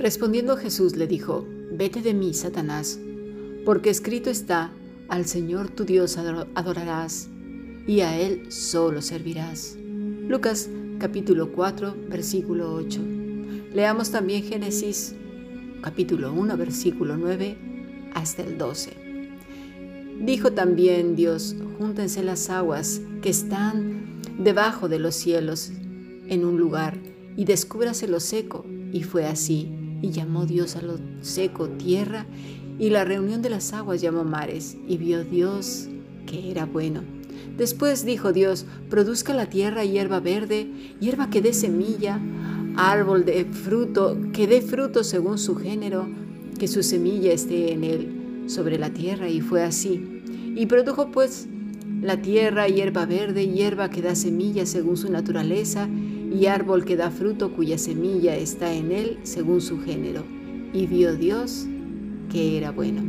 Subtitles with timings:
[0.00, 2.98] Respondiendo Jesús le dijo, Vete de mí, Satanás,
[3.66, 4.72] porque escrito está,
[5.10, 7.28] al Señor tu Dios adorarás
[7.86, 9.76] y a Él solo servirás.
[9.76, 12.98] Lucas capítulo 4, versículo 8.
[13.74, 15.14] Leamos también Génesis
[15.82, 17.58] capítulo 1, versículo 9
[18.14, 18.96] hasta el 12.
[20.22, 25.70] Dijo también Dios, júntense las aguas que están debajo de los cielos
[26.26, 26.96] en un lugar
[27.36, 28.64] y descúbrase lo seco.
[28.92, 29.79] Y fue así.
[30.02, 32.26] Y llamó Dios a lo seco tierra,
[32.78, 35.88] y la reunión de las aguas llamó mares, y vio Dios
[36.26, 37.02] que era bueno.
[37.56, 42.18] Después dijo Dios, produzca la tierra hierba verde, hierba que dé semilla,
[42.76, 46.08] árbol de fruto, que dé fruto según su género,
[46.58, 50.22] que su semilla esté en él sobre la tierra, y fue así.
[50.56, 51.48] Y produjo pues
[52.00, 55.88] la tierra hierba verde, hierba que da semilla según su naturaleza,
[56.30, 60.24] y árbol que da fruto cuya semilla está en él según su género.
[60.72, 61.66] Y vio Dios
[62.30, 63.02] que era bueno.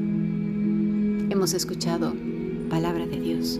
[1.30, 2.14] Hemos escuchado
[2.70, 3.60] palabra de Dios.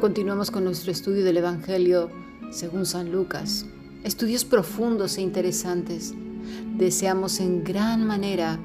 [0.00, 2.10] Continuamos con nuestro estudio del Evangelio
[2.50, 3.64] según San Lucas.
[4.04, 6.12] Estudios profundos e interesantes.
[6.76, 8.58] Deseamos en gran manera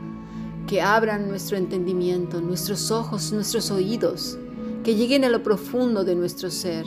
[0.67, 4.37] que abran nuestro entendimiento, nuestros ojos, nuestros oídos,
[4.83, 6.85] que lleguen a lo profundo de nuestro ser.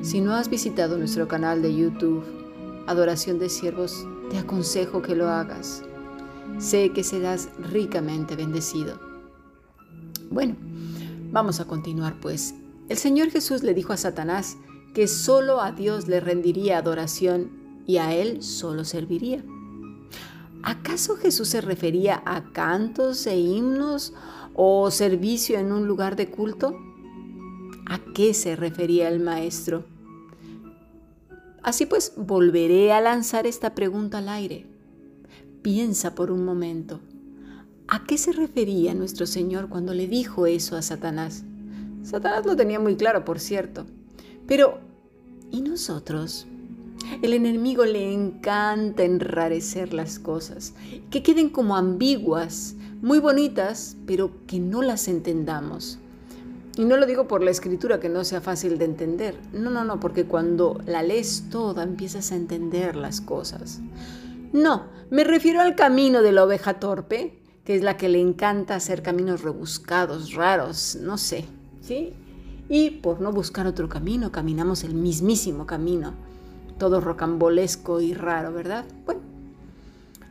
[0.00, 2.24] Si no has visitado nuestro canal de YouTube,
[2.86, 5.82] Adoración de Siervos, te aconsejo que lo hagas.
[6.58, 9.00] Sé que serás ricamente bendecido.
[10.30, 10.54] Bueno,
[11.32, 12.54] vamos a continuar pues
[12.90, 14.56] el Señor Jesús le dijo a Satanás
[14.94, 17.52] que solo a Dios le rendiría adoración
[17.86, 19.44] y a Él solo serviría.
[20.64, 24.12] ¿Acaso Jesús se refería a cantos e himnos
[24.54, 26.76] o servicio en un lugar de culto?
[27.86, 29.84] ¿A qué se refería el Maestro?
[31.62, 34.66] Así pues, volveré a lanzar esta pregunta al aire.
[35.62, 36.98] Piensa por un momento.
[37.86, 41.44] ¿A qué se refería nuestro Señor cuando le dijo eso a Satanás?
[42.02, 43.86] Satanás lo tenía muy claro, por cierto.
[44.46, 44.78] Pero,
[45.50, 46.46] ¿y nosotros?
[47.22, 50.74] El enemigo le encanta enrarecer las cosas,
[51.10, 55.98] que queden como ambiguas, muy bonitas, pero que no las entendamos.
[56.76, 59.38] Y no lo digo por la escritura que no sea fácil de entender.
[59.52, 63.80] No, no, no, porque cuando la lees toda empiezas a entender las cosas.
[64.52, 68.76] No, me refiero al camino de la oveja torpe, que es la que le encanta
[68.76, 71.44] hacer caminos rebuscados, raros, no sé,
[72.68, 76.14] y por no buscar otro camino, caminamos el mismísimo camino,
[76.78, 78.84] todo rocambolesco y raro, ¿verdad?
[79.04, 79.20] Bueno,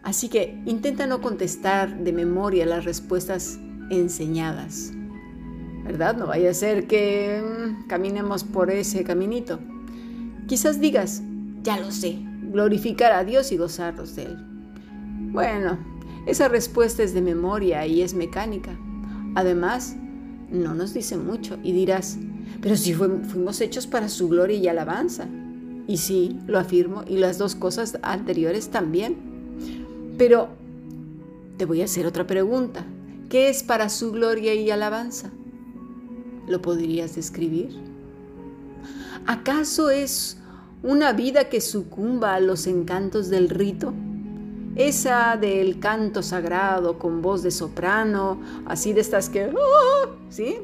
[0.03, 3.59] así que intenta no contestar de memoria las respuestas
[3.89, 4.91] enseñadas,
[5.83, 6.15] ¿verdad?
[6.15, 9.59] No vaya a ser que mm, caminemos por ese caminito.
[10.47, 11.21] Quizás digas,
[11.61, 12.19] ya lo sé,
[12.51, 14.37] glorificar a Dios y gozarlos de Él.
[15.31, 15.77] Bueno,
[16.25, 18.77] esa respuesta es de memoria y es mecánica.
[19.35, 19.95] Además,
[20.51, 22.17] no nos dice mucho y dirás,
[22.61, 25.27] pero si fuimos hechos para su gloria y alabanza.
[25.87, 29.17] Y sí, lo afirmo, y las dos cosas anteriores también.
[30.17, 30.49] Pero
[31.57, 32.85] te voy a hacer otra pregunta.
[33.29, 35.31] ¿Qué es para su gloria y alabanza?
[36.47, 37.75] ¿Lo podrías describir?
[39.25, 40.37] ¿Acaso es
[40.83, 43.93] una vida que sucumba a los encantos del rito?
[44.75, 50.09] esa del canto sagrado con voz de soprano, así de estas que, ¡ah!
[50.29, 50.57] ¿Sí?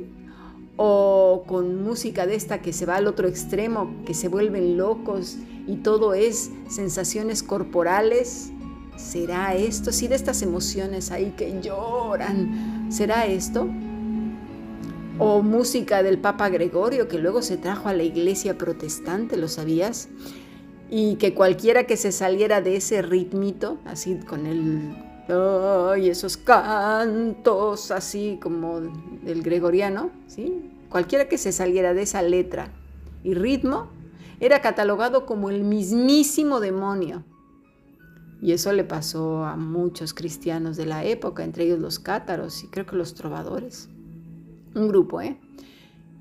[0.78, 5.38] O con música de esta que se va al otro extremo, que se vuelven locos
[5.68, 8.52] y todo es sensaciones corporales.
[8.98, 9.92] ¿Será esto?
[9.92, 12.88] Sí, de estas emociones ahí que lloran.
[12.90, 13.68] ¿Será esto?
[15.18, 20.10] O música del Papa Gregorio que luego se trajo a la iglesia protestante, ¿lo sabías?
[20.90, 24.96] y que cualquiera que se saliera de ese ritmito, así con el
[25.28, 30.72] y esos cantos así como del gregoriano, ¿sí?
[30.90, 32.72] Cualquiera que se saliera de esa letra
[33.24, 33.90] y ritmo
[34.40, 37.24] era catalogado como el mismísimo demonio.
[38.42, 42.68] Y eso le pasó a muchos cristianos de la época, entre ellos los cátaros y
[42.68, 43.90] creo que los trovadores.
[44.76, 45.40] Un grupo, ¿eh?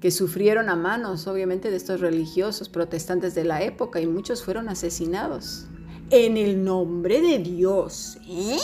[0.04, 4.68] que sufrieron a manos, obviamente, de estos religiosos protestantes de la época y muchos fueron
[4.68, 5.66] asesinados.
[6.10, 8.58] En el nombre de Dios, ¿eh?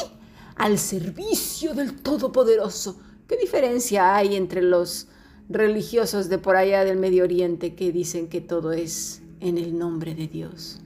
[0.57, 3.01] Al servicio del Todopoderoso.
[3.29, 5.09] ¿Qué diferencia hay entre los
[5.49, 10.15] religiosos de por allá del Medio Oriente que dicen que todo es en el nombre
[10.15, 10.81] de Dios?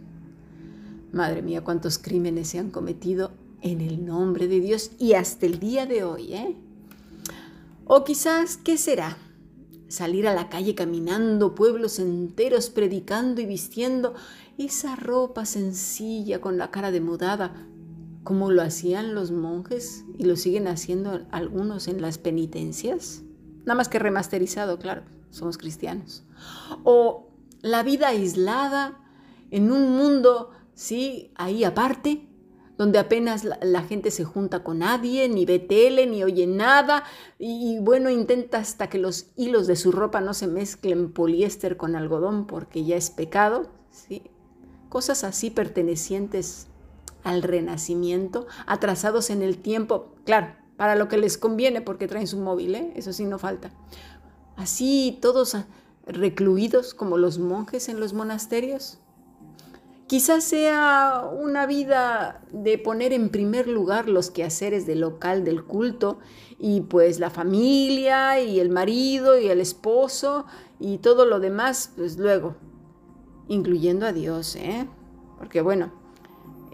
[1.13, 3.33] Madre mía, cuántos crímenes se han cometido
[3.63, 6.57] en el nombre de Dios y hasta el día de hoy, ¿eh?
[7.87, 9.17] O quizás, ¿qué será?
[9.95, 14.15] salir a la calle caminando, pueblos enteros predicando y vistiendo
[14.59, 17.55] esa ropa sencilla con la cara demudada,
[18.25, 23.23] como lo hacían los monjes y lo siguen haciendo algunos en las penitencias.
[23.67, 26.25] Nada más que remasterizado, claro, somos cristianos.
[26.85, 27.31] O
[27.61, 28.99] la vida aislada
[29.51, 32.29] en un mundo, sí, ahí aparte,
[32.77, 37.05] donde apenas la, gente se junta con nadie, ni ve tele, ni oye nada,
[37.39, 41.95] y, bueno, intenta hasta que los hilos de su ropa no se mezclen poliéster con
[41.95, 44.23] algodón porque ya es pecado, ¿sí?
[44.89, 46.69] Cosas así pertenecientes
[47.25, 52.39] al renacimiento, atrasados en el tiempo, claro, para lo que les conviene porque traen su
[52.39, 52.93] móvil, ¿eh?
[52.95, 53.71] eso sí no falta.
[54.57, 55.57] Así todos
[56.07, 59.01] recluidos como los monjes en los monasterios,
[60.07, 66.19] Quizás sea una vida de poner en primer lugar los quehaceres del local del culto
[66.59, 70.45] y pues la familia y el marido y el esposo
[70.79, 72.55] y todo lo demás, pues luego,
[73.49, 74.87] incluyendo a Dios, ¿eh?
[75.39, 75.91] Porque bueno,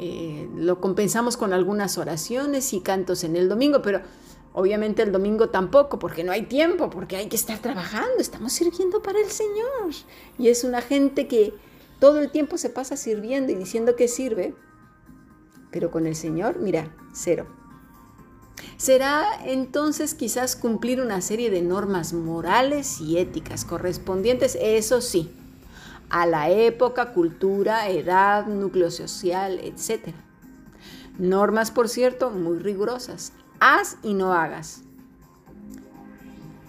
[0.03, 4.01] eh, lo compensamos con algunas oraciones y cantos en el domingo, pero
[4.55, 9.03] obviamente el domingo tampoco, porque no hay tiempo, porque hay que estar trabajando, estamos sirviendo
[9.03, 9.93] para el Señor.
[10.39, 11.53] Y es una gente que
[11.99, 14.55] todo el tiempo se pasa sirviendo y diciendo que sirve,
[15.71, 17.47] pero con el Señor, mira, cero.
[18.79, 25.31] Será entonces quizás cumplir una serie de normas morales y éticas correspondientes, eso sí,
[26.11, 30.13] a la época, cultura, edad, núcleo social, etc.
[31.19, 33.33] Normas, por cierto, muy rigurosas.
[33.61, 34.83] Haz y no hagas.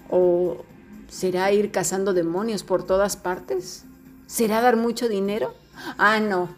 [0.10, 0.64] ¿O
[1.08, 3.86] será ir cazando demonios por todas partes?
[4.28, 5.54] ¿Será dar mucho dinero?
[5.98, 6.50] Ah, no.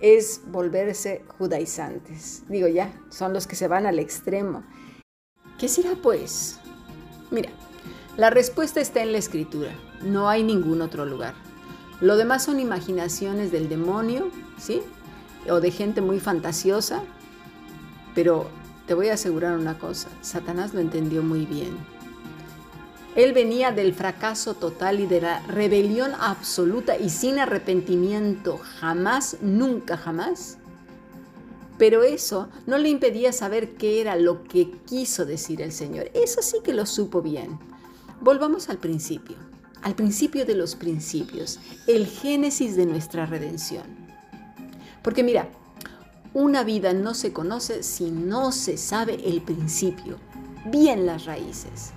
[0.00, 2.44] Es volverse judaizantes.
[2.48, 4.62] Digo ya, son los que se van al extremo.
[5.58, 6.60] ¿Qué será pues?
[7.30, 7.50] Mira,
[8.16, 9.70] la respuesta está en la escritura.
[10.02, 11.45] No hay ningún otro lugar.
[12.00, 14.82] Lo demás son imaginaciones del demonio, ¿sí?
[15.48, 17.02] O de gente muy fantasiosa.
[18.14, 18.48] Pero
[18.86, 21.76] te voy a asegurar una cosa, Satanás lo entendió muy bien.
[23.16, 29.96] Él venía del fracaso total y de la rebelión absoluta y sin arrepentimiento, jamás, nunca,
[29.96, 30.58] jamás.
[31.78, 36.10] Pero eso no le impedía saber qué era lo que quiso decir el Señor.
[36.12, 37.58] Eso sí que lo supo bien.
[38.20, 39.36] Volvamos al principio,
[39.86, 43.84] al principio de los principios, el génesis de nuestra redención.
[45.00, 45.48] Porque mira,
[46.34, 50.18] una vida no se conoce si no se sabe el principio,
[50.64, 51.92] bien las raíces.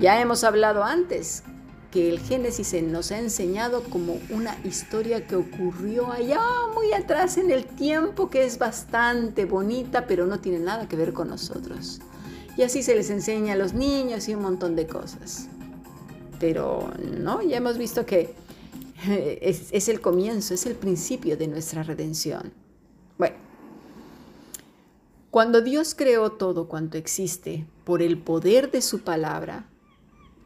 [0.00, 1.44] Ya hemos hablado antes
[1.92, 6.42] que el Génesis nos ha enseñado como una historia que ocurrió allá
[6.74, 11.12] muy atrás en el tiempo, que es bastante bonita, pero no tiene nada que ver
[11.12, 12.00] con nosotros.
[12.56, 15.48] Y así se les enseña a los niños y un montón de cosas.
[16.40, 18.34] Pero no, ya hemos visto que
[19.40, 22.52] es, es el comienzo, es el principio de nuestra redención.
[23.18, 23.36] Bueno,
[25.30, 29.66] cuando Dios creó todo cuanto existe por el poder de su palabra,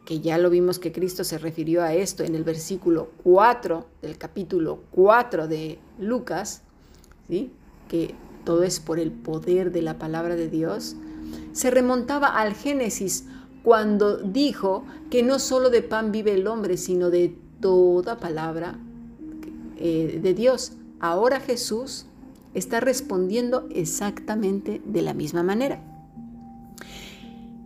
[0.09, 4.17] que ya lo vimos que Cristo se refirió a esto en el versículo 4 del
[4.17, 6.63] capítulo 4 de Lucas,
[7.29, 7.53] ¿sí?
[7.89, 8.15] que
[8.47, 10.97] todo es por el poder de la palabra de Dios,
[11.53, 13.27] se remontaba al Génesis
[13.69, 18.79] cuando dijo que no solo de pan vive el hombre, sino de toda palabra
[19.77, 20.73] eh, de Dios.
[21.01, 22.07] Ahora Jesús
[22.55, 25.83] está respondiendo exactamente de la misma manera.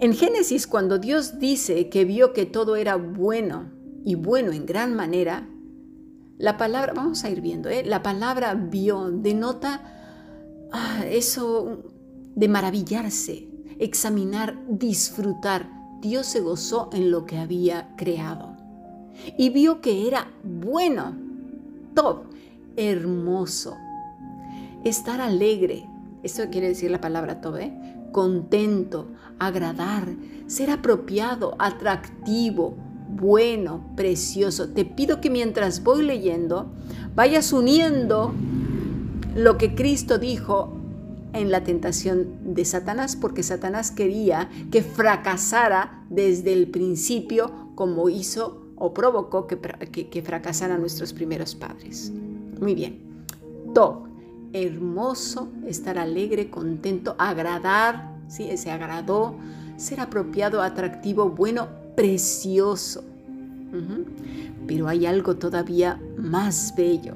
[0.00, 3.70] En Génesis, cuando Dios dice que vio que todo era bueno
[4.04, 5.46] y bueno en gran manera,
[6.36, 7.84] la palabra, vamos a ir viendo, ¿eh?
[7.84, 9.84] la palabra vio denota
[10.72, 11.84] ah, eso
[12.34, 13.46] de maravillarse,
[13.78, 15.81] examinar, disfrutar.
[16.02, 18.56] Dios se gozó en lo que había creado
[19.38, 21.14] y vio que era bueno,
[21.94, 22.24] top,
[22.76, 23.76] hermoso.
[24.84, 25.86] Estar alegre,
[26.24, 27.72] eso quiere decir la palabra tobe,
[28.10, 29.06] contento,
[29.38, 30.08] agradar,
[30.48, 32.74] ser apropiado, atractivo,
[33.08, 34.70] bueno, precioso.
[34.70, 36.72] Te pido que mientras voy leyendo,
[37.14, 38.34] vayas uniendo
[39.36, 40.81] lo que Cristo dijo
[41.32, 48.62] en la tentación de Satanás, porque Satanás quería que fracasara desde el principio como hizo
[48.76, 52.12] o provocó que, que, fracasaran nuestros primeros padres.
[52.60, 52.98] Muy bien.
[53.74, 54.06] Top,
[54.52, 58.54] hermoso, estar alegre, contento, agradar, ¿sí?
[58.56, 59.36] se agradó,
[59.76, 63.04] ser apropiado, atractivo, bueno, precioso.
[64.66, 67.14] Pero hay algo todavía más bello,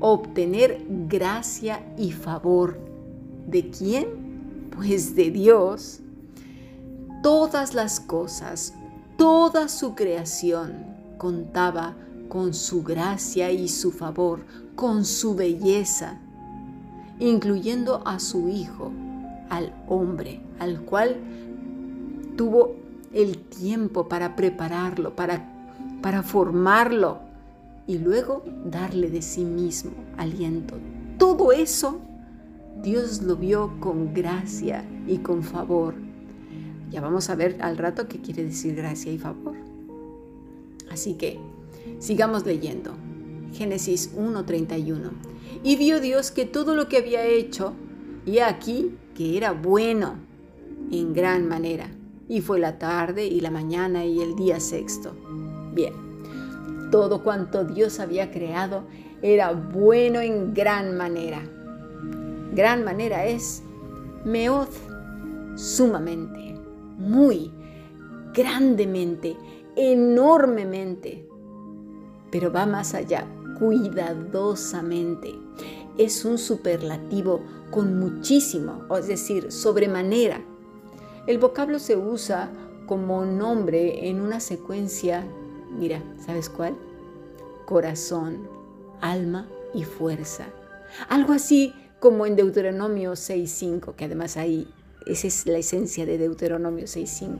[0.00, 2.91] obtener gracia y favor.
[3.46, 4.70] ¿De quién?
[4.74, 6.00] Pues de Dios.
[7.22, 8.74] Todas las cosas,
[9.16, 10.86] toda su creación
[11.18, 11.94] contaba
[12.28, 14.40] con su gracia y su favor,
[14.74, 16.18] con su belleza,
[17.20, 18.90] incluyendo a su Hijo,
[19.50, 21.16] al hombre, al cual
[22.36, 22.74] tuvo
[23.12, 25.46] el tiempo para prepararlo, para,
[26.00, 27.18] para formarlo
[27.86, 30.76] y luego darle de sí mismo aliento.
[31.18, 32.00] Todo eso
[32.82, 35.94] Dios lo vio con gracia y con favor.
[36.90, 39.54] Ya vamos a ver al rato qué quiere decir gracia y favor.
[40.90, 41.38] Así que
[42.00, 42.94] sigamos leyendo.
[43.52, 45.10] Génesis 1:31.
[45.62, 47.74] Y vio Dios que todo lo que había hecho,
[48.26, 50.16] y aquí que era bueno
[50.90, 51.88] en gran manera.
[52.28, 55.14] Y fue la tarde y la mañana y el día sexto.
[55.72, 55.92] Bien,
[56.90, 58.84] todo cuanto Dios había creado
[59.22, 61.42] era bueno en gran manera.
[62.52, 63.62] Gran manera es
[64.24, 64.68] meod,
[65.56, 66.54] sumamente,
[66.98, 67.52] muy,
[68.32, 69.36] grandemente,
[69.76, 71.28] enormemente.
[72.30, 73.26] Pero va más allá,
[73.58, 75.34] cuidadosamente.
[75.98, 77.40] Es un superlativo
[77.70, 80.40] con muchísimo, es decir, sobremanera.
[81.26, 82.50] El vocablo se usa
[82.86, 85.24] como nombre en una secuencia
[85.78, 86.76] Mira, ¿sabes cuál?
[87.66, 88.48] Corazón,
[89.00, 90.46] alma y fuerza.
[91.08, 94.66] Algo así como en Deuteronomio 6.5, que además ahí,
[95.06, 97.38] esa es la esencia de Deuteronomio 6.5.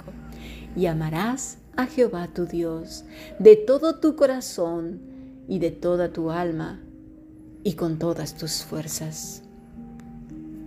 [0.76, 3.04] Y amarás a Jehová tu Dios
[3.40, 5.00] de todo tu corazón
[5.48, 6.80] y de toda tu alma
[7.64, 9.42] y con todas tus fuerzas.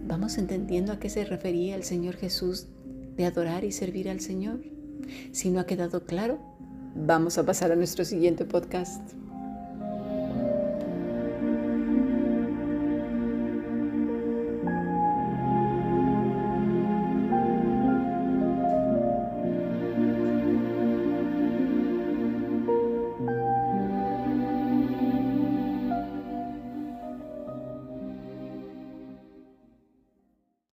[0.05, 2.67] ¿Vamos entendiendo a qué se refería el Señor Jesús
[3.15, 4.59] de adorar y servir al Señor?
[5.31, 6.37] Si no ha quedado claro,
[6.95, 9.01] vamos a pasar a nuestro siguiente podcast.